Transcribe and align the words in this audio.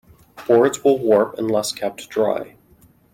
Boards 0.47 0.83
will 0.83 0.97
warp 0.97 1.35
unless 1.37 1.71
kept 1.71 2.09
dry. 2.09 2.55